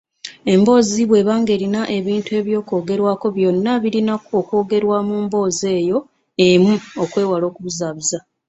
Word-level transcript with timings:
Emboozi 0.53 1.01
bweba 1.09 1.33
ng'erina 1.41 1.81
ebintu 1.97 2.29
eby’okwogerako 2.39 3.27
byonna 3.35 3.71
birina 3.83 4.13
okwogerwa 4.39 4.97
mu 5.07 5.15
mboozi 5.23 5.65
eyo 5.79 5.97
emu 6.47 6.73
okwewala 7.03 7.45
okubuzaabuza. 7.47 8.17